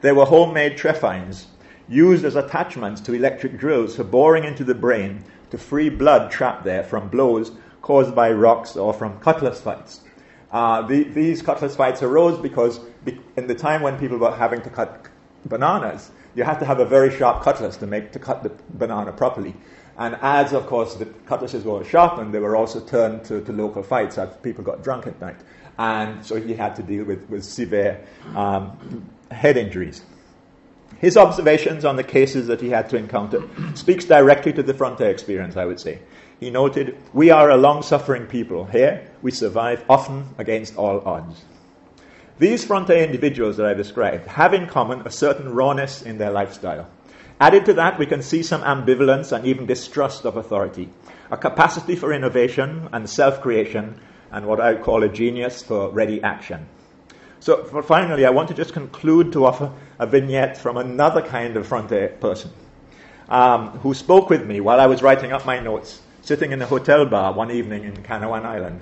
[0.00, 1.46] They were homemade trephines
[1.88, 6.64] used as attachments to electric drills for boring into the brain to free blood trapped
[6.64, 7.52] there from blows
[7.86, 10.00] caused by rocks or from cutlass fights.
[10.50, 14.60] Uh, the, these cutlass fights arose because be, in the time when people were having
[14.60, 15.06] to cut
[15.44, 19.12] bananas, you had to have a very sharp cutlass to make to cut the banana
[19.12, 19.54] properly.
[19.98, 23.84] And as, of course, the cutlasses were sharpened, they were also turned to, to local
[23.84, 25.38] fights as people got drunk at night.
[25.78, 30.02] And so he had to deal with, with severe um, head injuries.
[30.98, 35.08] His observations on the cases that he had to encounter speaks directly to the frontier
[35.08, 36.00] experience, I would say
[36.38, 38.64] he noted, We are a long suffering people.
[38.66, 41.44] Here, we survive often against all odds.
[42.38, 46.86] These frontier individuals that I described have in common a certain rawness in their lifestyle.
[47.40, 50.90] Added to that, we can see some ambivalence and even distrust of authority,
[51.30, 53.98] a capacity for innovation and self creation,
[54.30, 56.66] and what I would call a genius for ready action.
[57.40, 61.66] So, finally, I want to just conclude to offer a vignette from another kind of
[61.66, 62.50] frontier person
[63.28, 66.66] um, who spoke with me while I was writing up my notes sitting in a
[66.66, 68.80] hotel bar one evening in Canouan Island.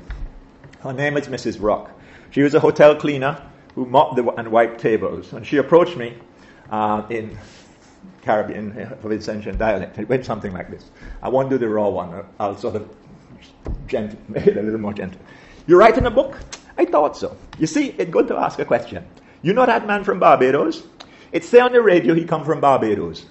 [0.81, 1.61] Her name is Mrs.
[1.61, 1.91] Rock.
[2.31, 3.39] She was a hotel cleaner
[3.75, 5.31] who mopped and wiped tables.
[5.35, 6.15] And she approached me
[6.71, 7.37] uh, in
[8.23, 8.73] Caribbean,
[9.03, 9.99] Vincentian dialect.
[9.99, 10.91] It went something like this.
[11.23, 12.25] I won't do the raw one.
[12.41, 12.89] I'll sort of
[13.87, 15.21] gentle, make it a little more gentle.
[15.67, 16.39] You're writing a book?
[16.79, 17.37] I thought so.
[17.59, 19.07] You see, it's good to ask a question.
[19.43, 20.83] You know that man from Barbados?
[21.31, 23.27] It say on the radio he come from Barbados.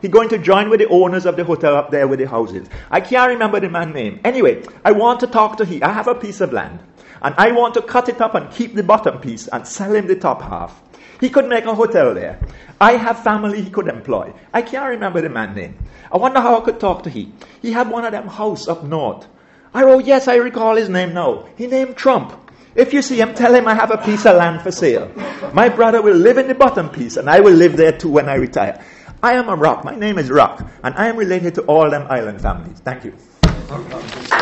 [0.00, 2.68] He going to join with the owners of the hotel up there with the houses.
[2.90, 4.20] I can't remember the man's name.
[4.24, 5.82] Anyway, I want to talk to he.
[5.82, 6.80] I have a piece of land.
[7.22, 10.06] And I want to cut it up and keep the bottom piece and sell him
[10.06, 10.80] the top half.
[11.20, 12.40] He could make a hotel there.
[12.80, 14.32] I have family he could employ.
[14.54, 15.76] I can't remember the man's name.
[16.10, 17.32] I wonder how I could talk to he.
[17.60, 19.26] He had one of them house up north.
[19.74, 21.46] I wrote, yes, I recall his name now.
[21.56, 22.32] He named Trump.
[22.74, 25.10] If you see him, tell him I have a piece of land for sale.
[25.52, 28.28] My brother will live in the bottom piece, and I will live there too when
[28.28, 28.82] I retire.
[29.22, 29.84] I am a rock.
[29.84, 32.80] My name is Rock, and I am related to all them island families.
[32.80, 34.39] Thank you.